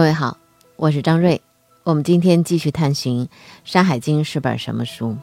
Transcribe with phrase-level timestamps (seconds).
[0.00, 0.38] 各位好，
[0.76, 1.42] 我是张瑞。
[1.84, 3.26] 我们今天继续探寻
[3.64, 5.14] 《山海经》是本什么书？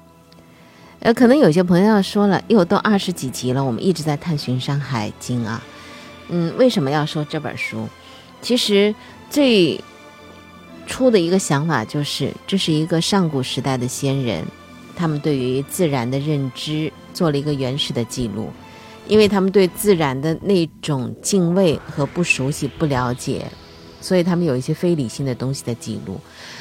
[1.00, 5.64] 呃，可能有些朋友要说了，又都二十几集了，我们一直在探寻《山海经》啊。
[6.30, 7.88] 嗯，为什么要说这本书？
[8.40, 8.94] 其实
[9.32, 9.84] 最
[10.86, 14.46] 初的一个想法就是，这是一个上古时代的先人，
[14.96, 18.52] 他们对于自然的认知做了一个原始的记录，
[19.08, 23.48] 因为他们对自然的那种敬畏和不熟悉、不了解。
[24.00, 26.20] 所以他们有一些非理性的东西的记录，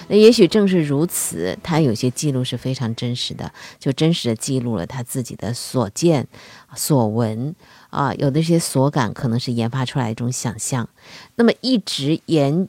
[0.08, 6.26] 那也许正是如此，他有些记录是非常真实的，就真实的记录了他自己的所见、
[6.74, 7.54] 所闻
[7.90, 10.88] 啊，有的一些所感可能是研发出来一种想象。
[11.36, 12.68] 那么一直延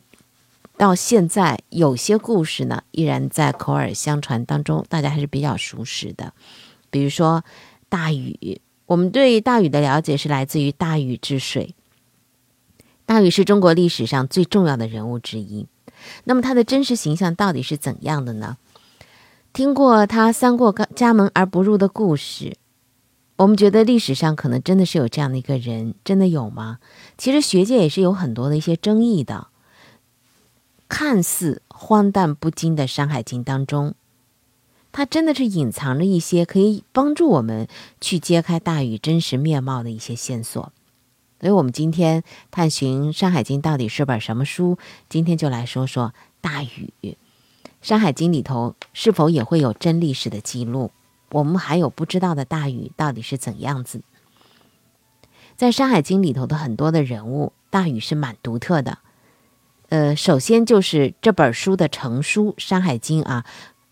[0.78, 6.34] 到现在，有些故事呢依然在口耳相传当中，大家还是比较熟识的。
[6.90, 7.44] 比如说
[7.90, 11.74] 大禹，我们对大禹的了解是来自于大禹治水。
[13.08, 15.66] 大禹是中国历史上最重要的人物之一，
[16.26, 18.58] 那么他的真实形象到底是怎样的呢？
[19.54, 22.58] 听过他三过家门而不入的故事，
[23.38, 26.80] 我们觉得历史上可能真的是有这样的一个人，真的有吗？
[27.18, 29.48] 其实学界也是有很多的一些争议的。
[30.90, 33.96] 看似荒诞不经的《山海经》当中，
[34.92, 37.70] 它真的是隐藏着一些可以帮助我们
[38.02, 40.74] 去揭开大禹真实面貌的一些线索。
[41.40, 44.78] 所以，我们今天探寻《山海经》到底是本什么书？
[45.08, 46.92] 今天就来说说大禹，
[47.82, 50.92] 《山海经》里头是否也会有真历史的记录？
[51.30, 54.02] 我们还有不知道的大禹到底是怎样子？
[55.56, 58.98] 在《山海经》里头的很多的人物，大禹是蛮独特的。
[59.90, 63.46] 呃，首先就是这本书的成书《山海经》啊。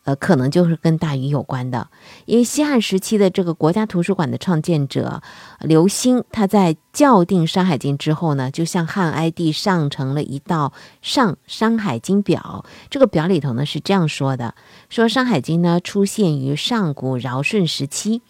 [0.06, 1.90] 呃，可能就是跟大禹有关的，
[2.26, 5.22] 因为西汉时期的这个国家图书馆的创建者
[5.62, 10.72] 刘歆，他在校订《山海经》之后呢，就向汉哀帝上呈了一道
[11.02, 12.64] 《上山海经表》。
[12.92, 14.54] 这个表里头呢是这样说的：
[14.90, 18.22] 说《山海经》呢出现于上古尧舜时期，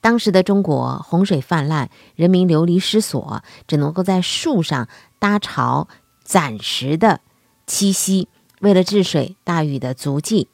[0.00, 4.88] 当时的中国洪水泛滥，人民流离失所，只能够在树上
[5.20, 5.86] 搭巢，
[6.24, 7.20] 暂时的
[7.68, 8.26] 栖息。
[8.62, 10.46] 为了治水，大禹的足迹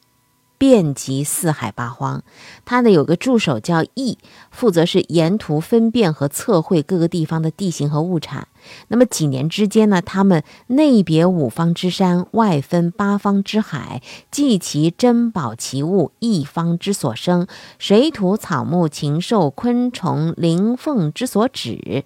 [0.57, 2.23] 遍及四海八荒。
[2.65, 4.17] 他呢有个助手叫羿，
[4.51, 8.49] 负责是沿途分辨和测绘各个地方的地形和物产。
[8.89, 17.47] 那么几年之间呢，他们内别五方之山，外分八方之海，记其珍宝奇物，一方之所生，
[17.79, 22.05] 水土草木禽兽昆虫灵凤之所指。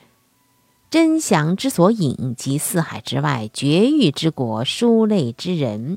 [0.93, 5.97] 真祥之所引，及四海之外绝域之国，书类之人，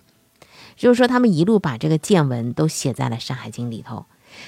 [0.78, 4.06] 就是说，他们一路把这个见闻都写在了《山海经》里头。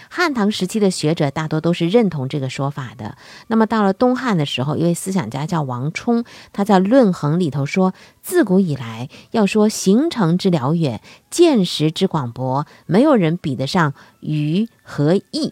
[0.10, 3.18] 汉唐时期的学者大多都是认同这个说法的。
[3.48, 7.94] 那么到了东汉的时候，一位思想家叫王充，他在《论衡》里头说
[8.24, 15.50] ：“自古以来，要说行程之辽远，见识之广博，没有人比得上禹和羿。”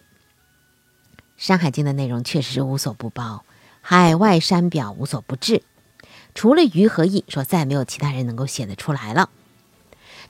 [1.36, 3.42] 山海经》的内容确实是无所不包。
[3.88, 5.62] 海外山表无所不至，
[6.34, 9.30] 除了鱼和羿，说再没有其他人能够写得出来了。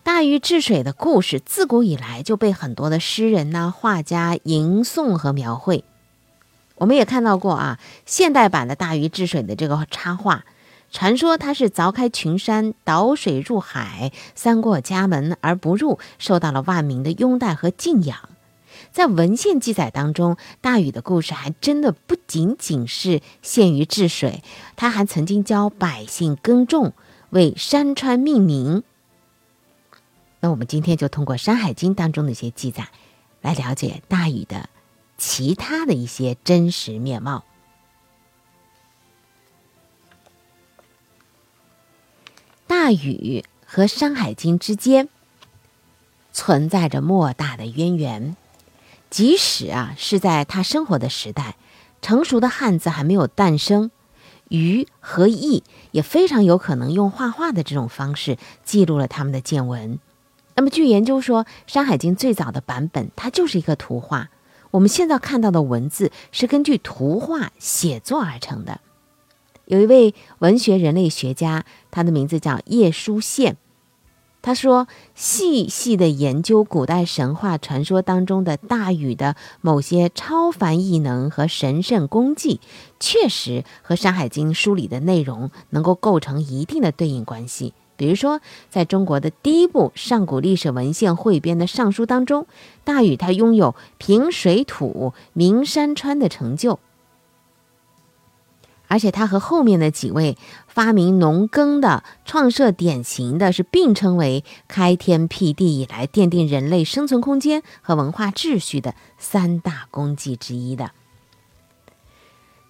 [0.03, 5.85] 大禹治水的故事，自古以来就被很多的诗人呐、画家吟诵和描绘。
[6.75, 10.45] 我们也看到过啊，现代版的大禹治水的这个插画，
[10.93, 18.29] 传说他是凿开群山，导水入海，三过家门而不入，受到了万民的拥戴和敬仰。
[18.93, 24.43] 在文献记载当中，大禹的故事还真的不仅仅是限于治水，
[24.77, 26.93] 他还曾经教百姓耕种，
[27.31, 28.83] 为山川命名。
[30.41, 32.89] 那我们今天就通过《山海经》当中的一些记载，
[33.41, 34.69] 来了解大禹的
[35.17, 37.45] 其他的一些真实面貌。
[42.67, 45.09] 大禹和《山海经》之间
[46.33, 48.37] 存在着莫大的渊源。
[49.09, 51.57] 即使啊是在他生活的时代，
[52.03, 53.91] 成熟的汉字还没有诞生，
[54.49, 55.63] 鱼和羿
[55.93, 59.99] 也非常有可能用画画的这种方式记录了他们的见闻。
[60.55, 64.31] 那么，据研究说，《山海经》最早的版本它就是一个图画，
[64.71, 68.81] 我们现在看到的文字是根据图画写作而成的。
[69.67, 73.57] 有一位文学人类学家，他的名字叫叶舒宪。
[74.47, 82.61] 他说：“细细的研究古代神话传说当中的大禹的某些超凡异能和神圣功绩，
[83.01, 87.75] 确实和《山海经》书里的内容能够构成一定的对应关系。
[87.97, 88.41] 比如说，
[88.71, 92.47] 在中国的第一部上古历史文献汇编的《尚书》当中，
[92.85, 96.79] 大禹他拥有平水土、明山川的成就。”
[98.89, 100.37] 而且他和后面的几位
[100.69, 110.93] 发明农耕的、创设典型的是并称为开天辟地以来奠定人类生存空间和文化秩序的三大功绩之一的。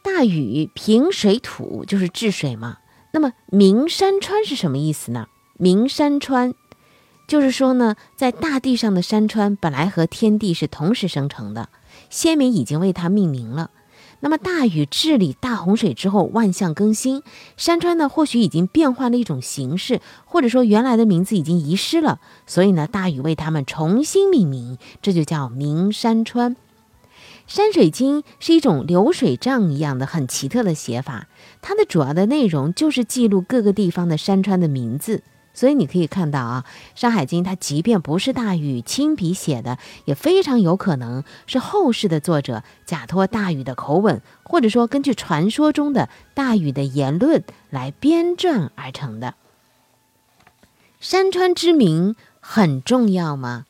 [0.02, 2.78] 大禹平水土就是治水嘛。
[3.12, 5.26] 那么名山川是什么意思呢？
[5.58, 6.54] 名山川
[7.26, 11.70] 就是说呢，在大地上的山川本来和天地是同时生成的，
[12.10, 13.70] 先民已经为它命名了。
[14.20, 17.22] 那么大禹治理大洪水之后，万象更新，
[17.56, 26.56] 山川呢或许已经变换了一种形式，或者说原来的名字已经遗失了，所以呢，大禹为他们重新命名，这就叫名山川。
[27.46, 31.28] 山水经是一种流水账一样的很奇特的写法，
[31.62, 35.22] 它的主要的内容就是记录各个地方的山川的名字。
[35.56, 36.64] 所以你可以看到啊，
[37.00, 49.34] 《山海经》它即便不是大禹亲笔写的，也非常有可能是后世的作者假托大禹的口吻，或者说根据传说中的大禹的言论来编撰而成的。
[51.00, 53.64] 山川之名很重要吗？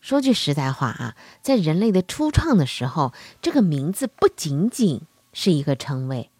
[0.00, 5.02] 说句实在话啊，在人类的初创的时候，这个名字不仅仅
[5.34, 6.30] 是一个称谓。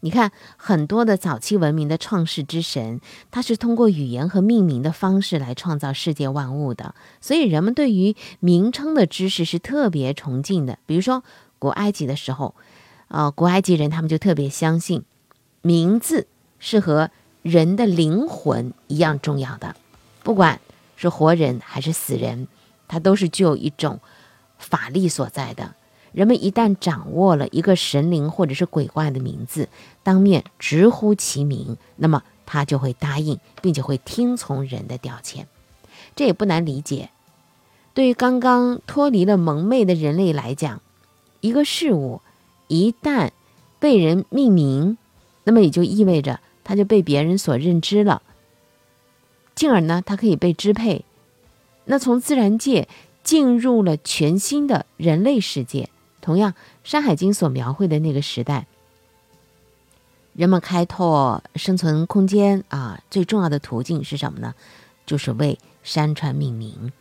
[0.00, 3.00] 你看，很多的早期文明的创世之神，
[3.30, 6.94] 他是通过语言和命名的方式来创造世界万物的。
[7.20, 10.78] 所以，人们对于名称的知识是特别崇敬的。
[10.86, 11.22] 比如说，
[11.58, 12.54] 古埃及的时候，
[13.08, 15.04] 呃，古埃及人他们就特别相信，
[15.62, 16.26] 名字
[16.58, 17.10] 是和
[17.42, 19.76] 人的灵魂一样重要的，
[20.22, 20.60] 不管
[20.96, 22.48] 是活人还是死人。
[22.88, 24.00] 它都是具有一种
[24.58, 25.76] 法力所在的。
[26.12, 29.68] 人们一旦掌握了一个神灵或者是鬼怪的名字，
[30.02, 35.44] 当面直呼其名，那么他就会答应，并且会听从人的调遣。
[36.16, 37.10] 这也不难理解。
[37.94, 40.80] 对于刚刚脱离了蒙昧的人类来讲，
[41.40, 42.20] 一个事物
[42.68, 43.30] 一旦
[43.78, 44.96] 被人命名，
[45.44, 48.22] 那么也就意味着它就被别人所认知了，
[49.54, 51.04] 进而呢，它可以被支配。
[51.86, 52.88] 那从自然界
[53.24, 55.88] 进入了全新的人类世界，
[56.20, 56.52] 同样，
[56.84, 58.66] 《山海经》所描绘的那个时代，
[60.34, 64.54] 人们开拓生存空间啊，最重要的途径是什么呢？
[65.06, 66.92] 就是为山川命名。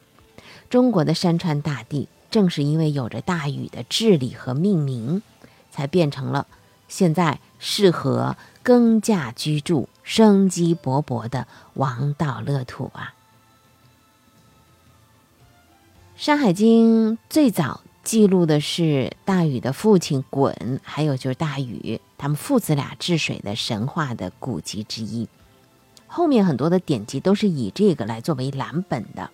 [0.69, 5.21] 中国的山川大地，正是因为有着大禹的治理和命名，
[5.71, 6.47] 才变成了
[6.87, 13.13] 现在适合耕稼居住、生机勃勃的王道乐土啊。
[16.21, 25.27] 《山海经》最早记录的是大禹的父亲鲧，还有就是大禹他们父子俩治水的神话的古籍之一。
[26.07, 29.29] 后面很多的典籍都是以这个来作为蓝本的。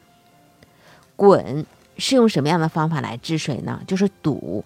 [1.15, 1.65] 鲧
[1.97, 3.81] 是用什么样的方法来治水呢？
[3.87, 4.65] 就是堵，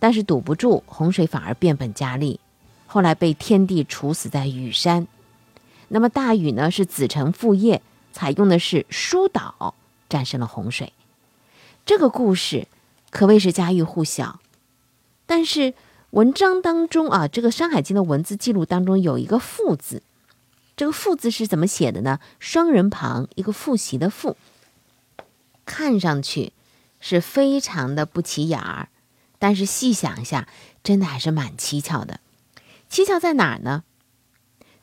[0.00, 2.40] 但是堵不住，洪水反而变本加厉，
[2.86, 5.06] 后来被天帝处死在羽山。
[5.86, 7.80] 那么大禹呢，是子承父业，
[8.12, 9.74] 采用的是疏导。
[10.08, 10.92] 战胜了洪水，
[11.84, 12.68] 这个故事
[13.10, 14.40] 可谓是家喻户晓。
[15.26, 15.74] 但是
[16.10, 20.02] 文章当中啊，这个《山海经》的文字记录当中有一个“父”字，
[20.76, 22.20] 这个“父”字是怎么写的呢？
[22.38, 24.36] 双人旁一个复习的“复”，
[25.64, 26.52] 看上去
[27.00, 28.88] 是非常的不起眼儿，
[29.38, 30.46] 但是细想一下，
[30.84, 32.20] 真的还是蛮蹊跷的。
[32.90, 33.84] 蹊跷在哪儿呢？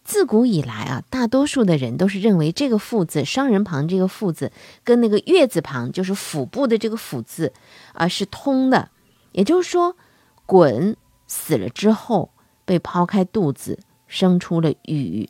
[0.09, 4.51] 自古以来啊，大多数的人都是认为这个“父”字，双人旁这个“父”字，
[4.83, 7.53] 跟那个月字旁，就是腹部的这个“腹”字，
[7.93, 8.89] 啊，是通的。
[9.33, 9.95] 也就是说，
[10.47, 10.95] 鲧
[11.27, 12.31] 死了之后，
[12.65, 15.29] 被剖开肚子，生出了禹。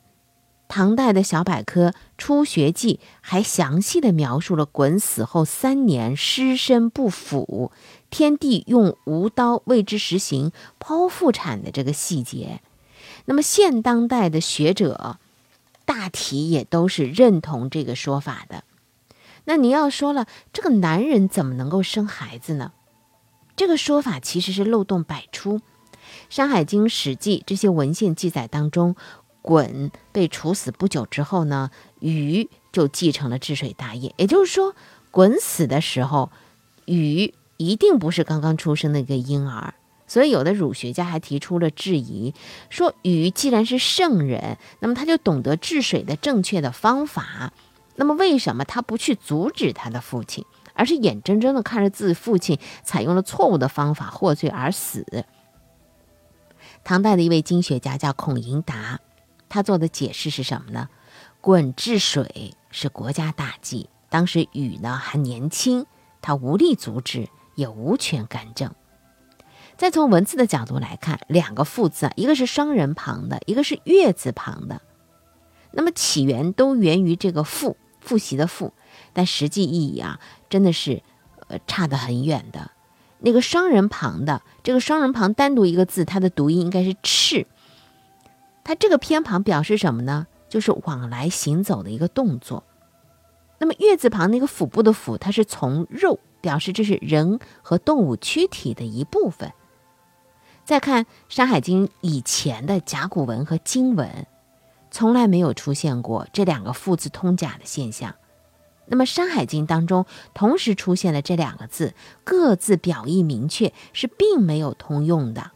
[0.70, 7.74] 唐代的小百科《初学记》还详细的描述了鲧死后三年尸身不腐，
[8.10, 12.62] 天帝用无刀为之实行剖腹产的这个细节。
[13.26, 15.18] 那么现当代的学者，
[15.86, 18.64] 大体也都是认同这个说法的。
[19.46, 22.72] 那你要说了，这个男人怎么能够生孩子呢？
[23.56, 25.60] 这个说法其实是漏洞百出。
[26.30, 28.96] 《山海经》《史记》这些文献记载当中，
[29.42, 34.14] 鲧被处死不久之后呢，禹就继承了治水大业。
[34.18, 34.76] 也就是说，
[35.12, 36.32] 鲧死的时候，
[36.86, 39.74] 禹一定不是刚刚出生的一个婴儿。
[40.10, 42.34] 所以，有的儒学家还提出了质疑，
[42.70, 47.54] 说禹既然是圣人，那么他就懂得治水的正确的方法，
[47.96, 55.26] 那么为什么他不去阻止他的父亲，而是眼睁睁的看着自己父亲采用了错误的方法获罪而死？
[56.84, 59.00] 唐代的一位经学家叫孔颖达，
[59.48, 60.90] 他做的解释是什么呢？
[61.42, 65.86] 鲧治水是国家大计，当时禹呢还年轻，
[66.20, 68.74] 他无力阻止，也无权干政。
[69.80, 74.82] 再从文字的角度来看，两个“复”字啊，一个是双人旁的，一个是月字旁的。
[75.72, 78.74] 那么起源都源于这个“复”，复习的“复”，
[79.14, 80.20] 但实际意义啊，
[80.50, 81.02] 真的是
[81.48, 82.72] 呃差得很远的。
[83.20, 87.48] 那个双人旁的这个双人旁单独一个字，它的读音应该是“赤”。
[88.66, 90.28] 它这个偏旁表示什么呢？
[90.50, 92.66] 就是往来行走的一个动作。
[93.60, 99.54] 那么月字旁那个腹部的“腹”，它是从肉，表示这是人和动物躯体的一部分。
[100.70, 104.28] 再看《山海经》以前的甲骨文和金文，
[104.92, 108.14] 从来没有出现过这两个“复”字通假的现象。
[108.86, 115.50] 那么《山海经》当中同时出现了这两个字，各自表意明确，是并没有通用的。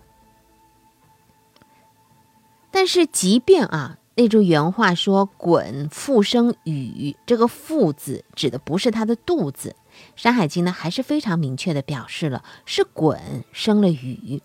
[2.71, 9.75] 但是，即便啊，那句原话说“鲧复生禹”，这个“复”字指的不是他的肚子，
[10.15, 14.41] 《山海经》呢还是非常明确的表示了是鲧生了禹。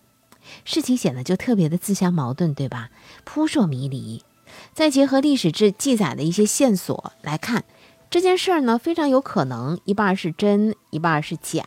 [0.64, 2.90] 事情显得就特别的自相矛盾，对吧？
[3.24, 4.22] 扑朔迷离。
[4.72, 7.64] 再结合历史志记载的一些线索来看，
[8.10, 11.64] 这件事儿呢，非常有可能一半是真，一半是假。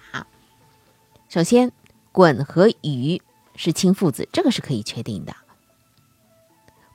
[1.29, 1.71] 首先，
[2.11, 3.21] 鲧和禹
[3.55, 5.35] 是亲父子，这个是可以确定的。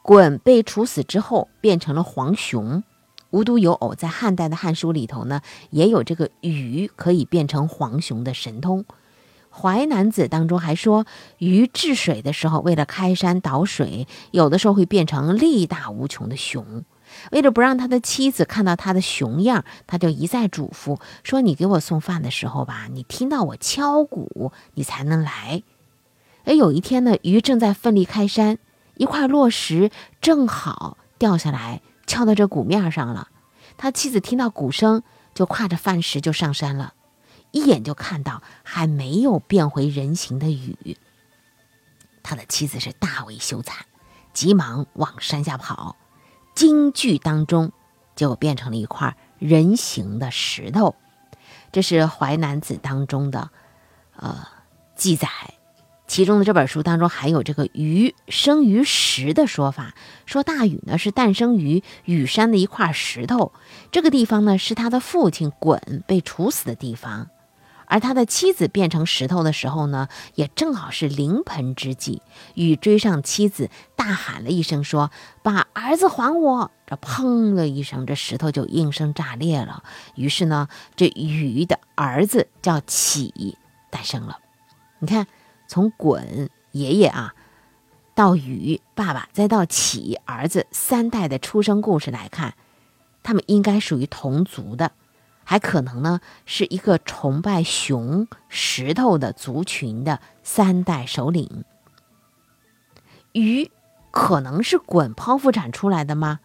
[0.02, 2.82] 鲧被处死之后变成了黄熊，
[3.30, 5.40] 无独有偶，在汉代的《汉书》里头呢，
[5.70, 8.84] 也有这个禹可以变成黄熊的神通。
[9.58, 11.06] 《淮南子》当中还说，
[11.38, 16.84] 禹治水的时候，为了开山导水，有的时候会变成力大无穷的熊。
[17.30, 25.62] 为了不让他的妻子看到他的熊样，他就一再嘱咐说：“你给我送饭的时候吧，你听到我敲鼓，你才能来。”
[26.44, 28.58] 而有一天呢，禹正在奋力开山，
[28.96, 33.28] 一块落石正好掉下来，敲到这鼓面上了。
[33.78, 36.92] 他妻子听到鼓声，就挎着饭食就上山了。
[37.52, 40.96] 一眼就看到还没有变回人形的雨，
[42.22, 43.72] 他的妻子是大为羞惭，
[44.32, 45.96] 急忙往山下跑，
[46.54, 47.72] 惊惧当中
[48.14, 50.94] 就变成了一块人形的石头。
[51.72, 53.50] 这是《淮南子》当中的
[54.16, 54.46] 呃
[54.94, 55.28] 记载，
[56.06, 63.52] 其中的这本书当中还有这个“鱼生于石”的说法，说大禹呢是诞生于羽山的一块石头，
[63.90, 67.28] 这个地方呢是他的父亲鲧被处死的地方。
[67.86, 72.20] 而他的妻子变成石头的时候呢，也正好是临盆之际。
[72.54, 75.10] 禹追上妻子，大喊了一声，说
[75.42, 79.82] ：“把儿子还我！”这砰的一声，这石头就应声炸裂了。
[80.14, 83.56] 于是呢，这禹的儿子叫启
[83.90, 84.38] 诞生了。
[84.98, 85.26] 你看，
[85.66, 87.34] 从鲧爷爷啊，
[88.14, 92.54] 到禹爸爸，再到启儿子，三代的出生故事来看，
[93.22, 94.92] 他们应该属于同族的。
[95.48, 101.64] 还可能呢，是一个崇拜熊石头的族群的三代首领。
[103.32, 103.70] 鱼
[104.10, 106.40] 可能是鲧剖腹产出来的吗？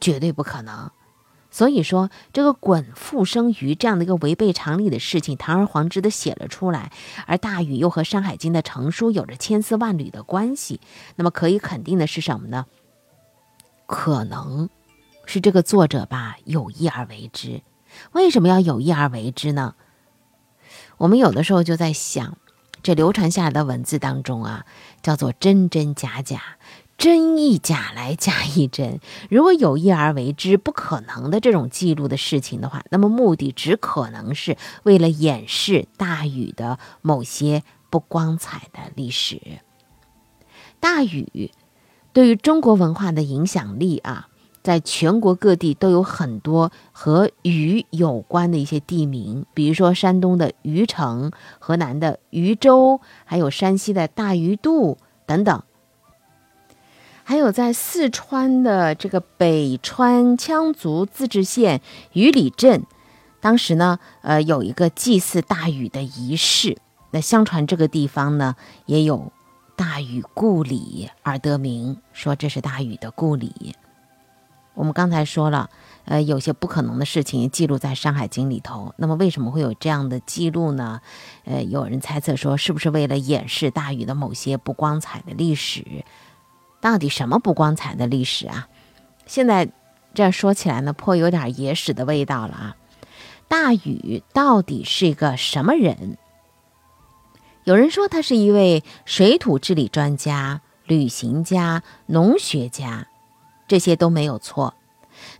[0.00, 0.90] 绝对不可能。
[1.50, 6.92] 所以说，这个鲧复生鱼这样的一个违背常理的事情，堂而皇之的写了出来，
[7.26, 10.80] 而大禹又和《山海经》的成书有着千丝万缕的关系，
[11.16, 12.66] 那么可以肯定的是什么呢？
[13.86, 14.68] 可能
[15.24, 17.62] 是这个作者吧有意而为之。
[18.12, 19.74] 为什么要有意而为之呢？
[20.98, 22.36] 我们有的时候就在想，
[22.82, 24.64] 这流传下来的文字当中啊，
[25.02, 26.58] 叫做真真假假，
[26.96, 29.00] 真亦假来假亦真。
[29.28, 39.40] 如果有意而为之、不可能的这种记录的事情的话，那么目的只可能是为了掩饰大禹的某些不光彩的历史。
[40.78, 41.50] 大禹
[42.12, 44.28] 对于中国文化的影响力啊。
[44.62, 55.62] 在全国各地都有很多和禹有关的一些地名，比如说山东的禹城、河南的禹州，还有山西的大禹渡等等。
[57.24, 61.80] 还有在四川的这个北川羌族自治县
[62.12, 62.84] 禹里镇，
[63.40, 66.78] 当时呢，呃，有一个祭祀大禹的仪式。
[67.12, 69.32] 那相传这个地方呢，也有
[69.76, 73.74] 大禹故里而得名，说这是大禹的故里。
[74.74, 75.68] 我们刚才说了，
[76.06, 78.94] 呃，有些不可能的事情记录在《山海经》里头。
[78.96, 81.00] 那么，为什么会有这样的记录呢？
[81.44, 86.04] 呃，有人猜测说，是不是为了掩饰大禹的某些不光彩的历史？
[86.80, 88.68] 到底什么不光彩的历史啊？
[89.26, 89.70] 现在
[90.14, 92.76] 这说起来呢，颇有点野史的味道了啊。
[93.48, 96.16] 大禹到底是一个什么人？
[97.64, 103.06] 有人说他是一位水土治理专家、旅行家、农学家。
[103.72, 104.74] 这些都没有错，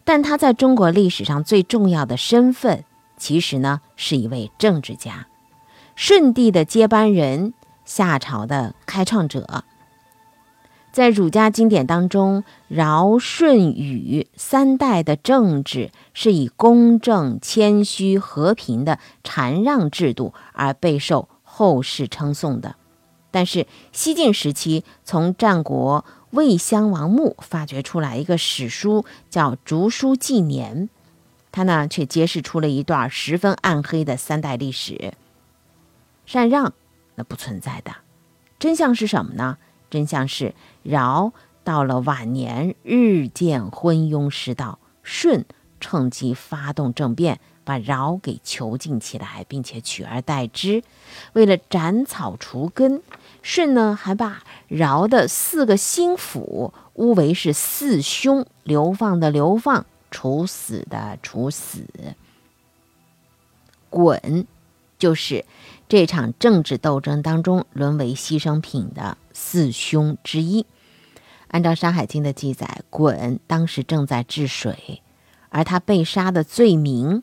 [0.04, 2.82] 但他在中国历史上最重要的身份，
[3.18, 5.26] 其实呢是一位政治家。
[5.96, 7.52] 舜帝的接班人
[7.84, 9.64] 夏朝的开创者。
[10.92, 22.76] 在儒家经典当中，尧、舜、禹三代的政治是以公正、谦虚、和平的禅让制度而备受后世称颂的。
[23.30, 30.88] 但是西晋时期，从战国魏襄王墓发掘出来一个史书，叫《竹书纪年》，
[31.52, 35.12] 它呢却揭示出了一段十分暗黑的三代历史。
[36.24, 36.72] 禅让
[37.16, 37.96] 那不存在的，
[38.58, 39.58] 真相是什么呢？
[39.90, 45.44] 真相是尧到了晚年日渐昏庸失道，舜
[45.80, 50.82] 趁机发动政变，把尧给囚禁起来，并且取而代之。
[51.32, 53.02] 为了斩草除根，
[53.42, 61.86] 舜呢还把尧的四个心腹诬为是四凶，流放的流放，处死的处死。
[63.90, 64.46] 鲧
[64.98, 65.44] 就是
[65.88, 69.18] 这场政治斗争当中沦为牺牲品的。
[69.34, 70.66] 四凶之一，
[71.48, 75.02] 按照《山海经》的记载，鲧当时正在治水，
[75.48, 77.22] 而他被杀的罪名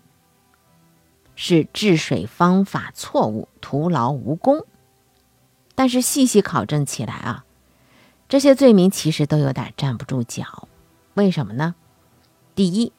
[1.41, 4.65] 是治水方法错误，徒劳无功。
[5.73, 7.45] 但是细细考证起来啊，
[8.27, 10.67] 这些罪名其实都有点站不住脚。
[11.13, 11.75] 为什么呢？
[12.55, 12.91] 第一，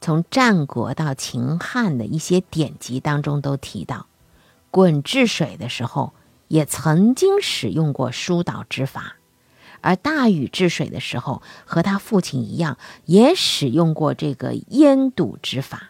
[0.00, 4.06] 从战国到秦汉的一些典籍当中都提到，
[4.70, 6.12] 鲧治水的时候。
[6.50, 9.14] 也曾经使用过疏导之法，
[9.82, 15.89] 而大禹治水的时候，和他父亲一样，也使用过这个淹堵之法。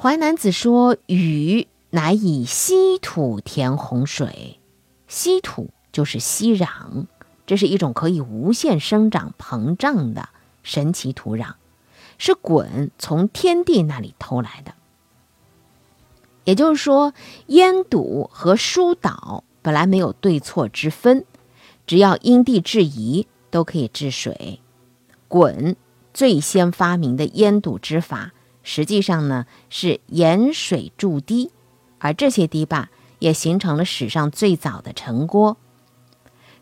[0.00, 4.60] 淮南子》说：“禹乃以稀土填洪水，
[5.08, 7.06] 稀土就是稀壤，
[7.48, 10.28] 这是一种可以无限生长膨胀的
[10.62, 11.54] 神奇土壤，
[12.16, 14.74] 是鲧从天地那里偷来的。”
[16.46, 17.12] 也就是说，
[17.46, 21.24] 淹堵和疏导本来没有对错之分，
[21.88, 24.60] 只要因地制宜都可以治水。
[25.28, 25.74] 鲧
[26.14, 28.32] 最先发明的淹堵之法，
[28.70, 31.50] 实际上呢是盐水筑堤，
[31.98, 35.56] 而这些堤坝也形成了史上最早的城郭。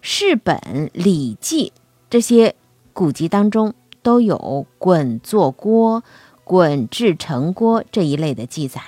[0.00, 1.72] 世本、礼记
[2.08, 2.54] 这些
[2.92, 6.04] 古籍当中都有“鲧作郭
[6.46, 8.80] ”“鲧治城郭”这一类的记载。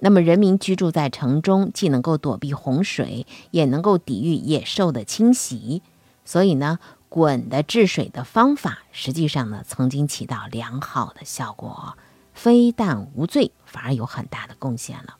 [0.00, 5.80] 那么，人民居住在城中，既能够躲避洪水，也能够抵御野兽的侵袭。
[6.24, 11.96] 所以呢，鲧的治水的方法，实际上呢，曾经起到良好的效果，
[12.36, 15.16] 非但无罪，反而有很大的贡献了。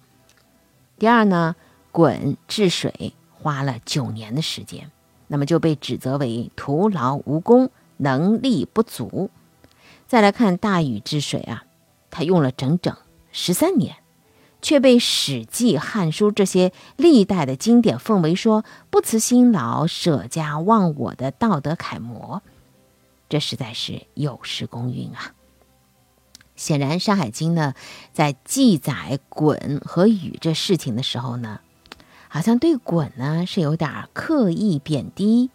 [0.97, 1.57] 第二呢，
[1.93, 4.93] 鲧治水花了九年的时间，
[5.27, 9.31] 那么就被指责为徒劳无功，能力不足。
[10.07, 11.65] 再来看大禹治水啊，
[12.13, 12.97] 他用了整整
[13.33, 13.97] 十三年。
[14.63, 22.43] 却被《史记》《汉书》这些历代的经典奉为说不辞辛劳、舍家忘我的道德楷模，
[23.29, 25.35] 这实在是有失公允啊！
[26.57, 27.75] 显然，《山海经》呢，
[28.13, 31.61] 在记载鲧和禹这事情的时候呢，
[32.29, 35.51] 好像对鲧呢是有点刻意贬低，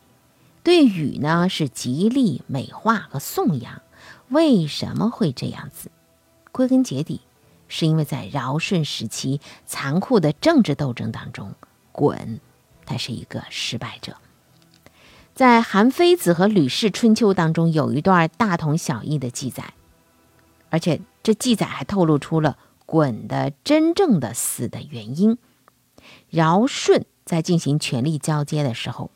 [0.64, 3.82] 对禹呢是极力美化和颂扬。
[4.30, 5.92] 为什么会这样子？
[6.52, 7.22] 归根结底。
[7.74, 11.56] 是因为在尧舜时期残酷的政治斗争当中，
[11.94, 12.40] 鲧
[12.86, 14.18] 他是一个失败者。
[15.34, 19.74] 在《韩非子》和《吕氏春秋》当中有一段大同小异的记载，
[20.72, 22.58] 而且这记载还透露出了
[22.88, 25.38] 鲧的真正的死的原因。
[26.32, 29.12] 尧舜在进行权力交接的时候，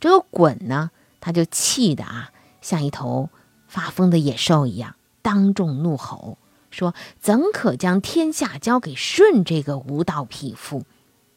[0.00, 2.30] 这个鲧呢，他就气的啊，
[2.62, 3.28] 像一头
[3.68, 6.38] 发疯的野兽一样，当众怒吼。
[6.70, 10.84] 说：“怎可将天下交给舜这个无道匹夫？”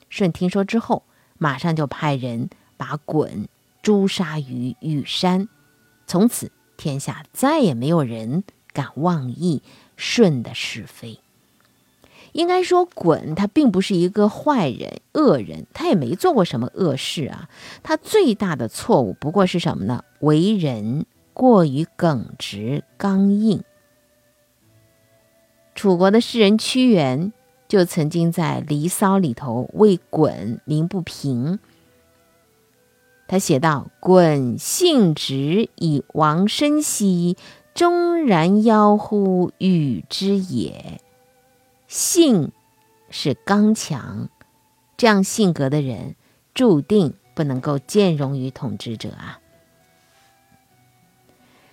[0.08, 1.04] 舜听说之后，
[1.40, 3.48] 马上就派人把鲧
[3.82, 5.50] 诛杀于羽山。
[6.06, 9.62] 从此，天下再也没有人敢妄议
[9.96, 11.20] 舜的是非。
[12.32, 17.48] 应该说，鲧他并不是一个坏人、恶人，他也没做过什么恶事啊。
[17.84, 20.04] 他最大的错误不过是什么呢？
[20.20, 23.64] 为人过于耿直、刚硬。
[25.76, 27.32] 楚国的诗人屈原
[27.68, 31.60] 就曾经在《离骚》里头为鲧鸣不平。
[33.28, 37.38] 他写道：“鲧性直以亡身兮，
[37.74, 41.02] 终然夭乎禹之也。”
[41.88, 42.52] 性
[43.10, 44.30] 是刚强，
[44.98, 46.16] 这样性格的人
[46.54, 49.40] 注定不能够兼容于统治者啊。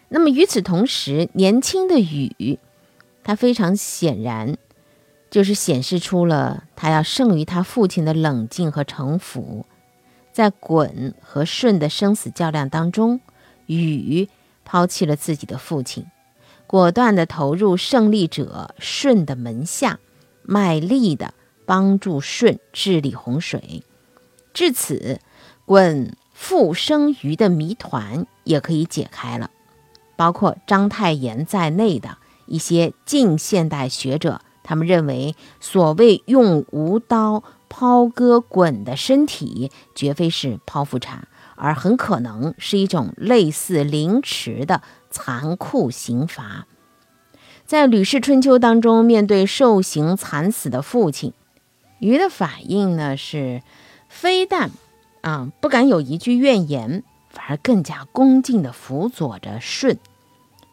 [0.09, 2.59] 那么与此同时，年轻的禹。
[3.23, 4.57] 他非常显然，
[5.31, 9.67] 就是显示出了他要胜于他父亲的冷静和城府。
[10.33, 13.21] 在鲧和舜的生死较量当中，
[13.67, 14.29] 禹
[14.71, 16.07] 抛弃了自己的父亲，
[16.69, 19.99] 果断地投入胜利者舜的门下，
[20.45, 21.35] 卖力地
[21.67, 23.83] 帮助舜治理洪水。
[24.55, 25.19] 至此，
[25.67, 29.51] 鲧复生鱼的谜团也可以解开了。
[30.15, 41.27] 包括章太炎在内的一些近现代学者，他们认为，所谓用无刀剖割鲧的身体，绝非是剖腹产，
[41.61, 46.67] 而很可能是一种类似凌迟的残酷刑罚。
[47.67, 51.35] 在《吕氏春秋》当中，面对受刑惨死的父亲，
[52.01, 53.63] 鱼的反应呢是，
[54.09, 54.71] 非但
[55.21, 59.99] 啊不敢有一句怨言，反而更加恭敬地辅佐着舜。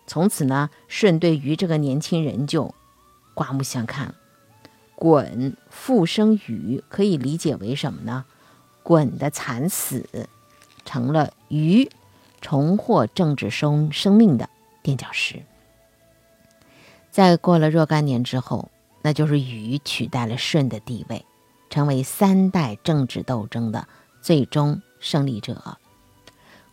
[0.07, 2.73] 从此呢，舜对于这个年轻人就
[3.35, 4.15] 刮目相看。
[4.95, 8.25] 鲧复生禹，可以理解为什么呢？
[8.83, 10.07] 鲧的惨死
[10.87, 11.91] 成了禹
[12.39, 14.49] 重获政治生生命的
[14.81, 15.43] 垫脚石。
[17.11, 18.71] 再过了若干年之后，
[19.01, 21.25] 那就是禹取代了舜的地位，
[21.69, 23.87] 成为三代政治斗争的
[24.21, 25.77] 最终胜利者。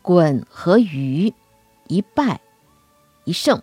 [0.03, 1.35] 鲧和禹
[1.88, 2.40] 一败。
[3.24, 3.62] 一胜，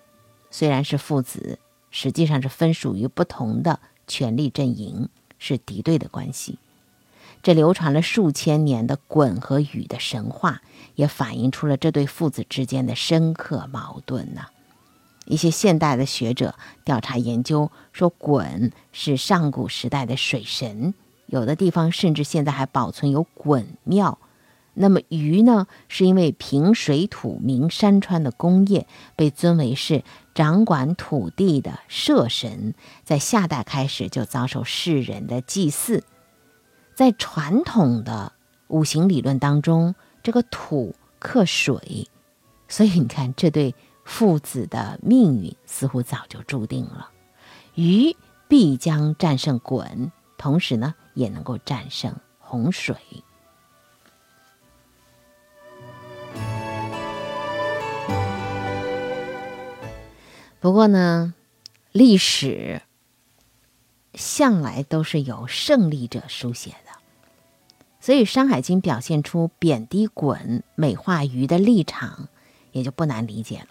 [0.49, 1.59] 虽然是父子，
[1.91, 6.57] 实际上是分属于不同的权力阵营，是敌对的关系。
[7.43, 10.61] 这流传了数千年的鲧和禹的神话，
[10.95, 14.41] 也反映出了这对父子之间的深刻矛盾呢。
[15.25, 20.93] 一些现代的学者调查研究说，鲧是上古时代的水神，
[21.27, 24.17] 有的地方甚至现在还保存有鲧庙。
[24.73, 25.67] 那么禹呢？
[25.89, 32.73] 是因为平水土、明山川的功业，被尊为是掌管土地的社神，
[33.03, 36.03] 在夏代开始就遭受世人的祭祀。
[37.01, 38.31] 在传统的
[38.67, 42.07] 五行理论当中，这个土克水，
[42.67, 43.73] 所以你看，这对
[44.05, 47.09] 父子的命运似乎早就注定了。
[47.73, 48.15] 鱼
[48.47, 52.95] 必将战胜鲧，同时呢，也能够战胜洪水。
[60.59, 61.33] 不过呢，
[61.91, 62.83] 历史
[64.13, 66.75] 向来都是由胜利者书写，
[68.01, 72.27] 所以《山海经》表现出贬低鲧、美化禹的立场，
[72.71, 73.67] 也就不难理解了。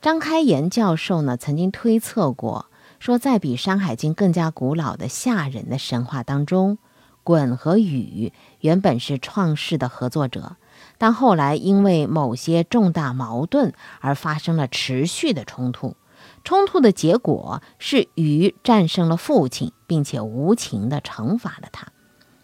[0.00, 2.66] 张开颜教授呢，曾经推测过，
[3.00, 6.78] 说在比《山海经》更加古老的夏人的神话当中，
[7.24, 10.56] 鲧和禹原本是创世的合作者。
[10.96, 15.96] 但后来因为某些重大矛盾而发生了持续的冲突，
[16.44, 21.88] 冲突的结果是禹战胜了父亲，并且无情地惩罚了他。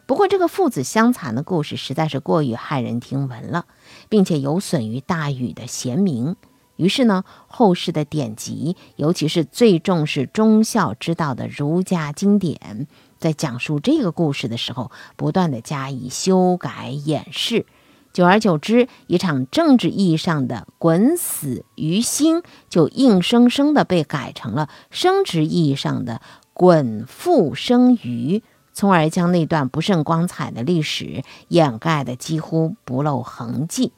[0.07, 3.67] 不过，这个父子相残的故事实在是过于骇人听闻了，
[4.09, 6.37] 并且有损于大禹的贤明。
[6.77, 12.87] 于是呢，后世的典籍，尤其是最重视忠孝之道的儒家经典，
[13.19, 17.67] 在讲述这个故事的时候，不断地加以修改掩饰。
[18.13, 26.21] 久而久之，一场政治意义上的“滚死于心”就硬生生的被改成了生殖意义上的
[26.55, 28.43] “滚复生于”，
[28.77, 33.89] 从而将那段不甚光彩的历史掩盖的几乎不露痕迹。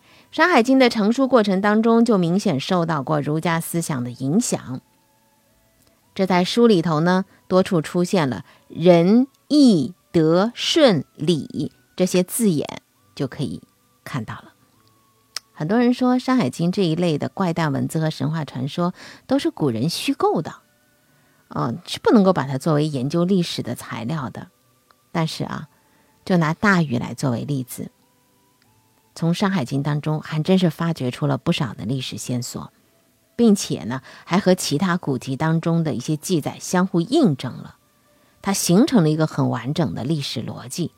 [0.32, 4.80] 山海经》的成书过程当中，就明显受到过儒家思想的影响。
[6.14, 12.66] 这在书里头呢，多处出现了“仁义德顺礼”这些字眼。
[13.14, 13.60] 就可以
[14.04, 14.52] 看到了。
[15.52, 18.94] 很多人说《山海经》这一类的怪诞文字和神话传说
[19.26, 20.54] 都是古人虚构的，
[21.48, 24.48] 嗯，是不能够把它作为研究历史的材料的。
[25.10, 25.68] 但是啊，
[26.24, 27.90] 就拿大禹来作为例子，
[29.14, 32.70] 从《山海经》当中还真是发掘出了不少的历史线索，
[33.34, 37.76] 并且呢，还和其他古籍当中的一些记载相互印证了，
[38.42, 40.92] 它形成了一个很完整的历史逻辑。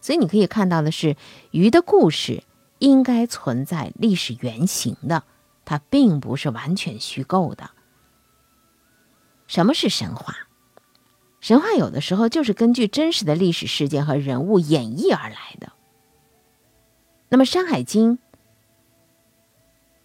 [0.00, 1.16] 所以你可以看到的是，
[1.52, 2.42] 鱼的故事
[2.80, 5.22] 应该存在历史原型的，
[5.64, 7.70] 它并不是完全虚构的。
[9.46, 10.34] 什么是神话？
[11.40, 15.72] 神话有的时候就是根据真实的历史事件和人物演绎而来的。
[17.28, 18.18] 那么《山海经》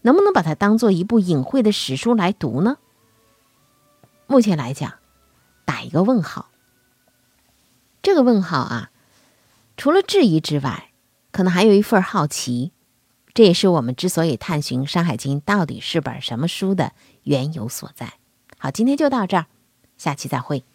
[0.02, 2.78] 能不能把它当做一部隐晦的史书来读呢？
[4.28, 4.96] 目前来讲，
[5.64, 6.50] 打一个问号。
[8.02, 8.92] 这个问号啊。
[9.78, 10.92] 除了质疑之外，
[11.32, 12.74] 可能还有一份好奇，
[13.34, 16.92] 这也是我们之所以探寻《山海经》到底是本什么书的
[17.24, 18.19] 缘由所在。
[18.62, 19.46] 好，今天就到这儿，
[19.98, 20.66] 下期再会。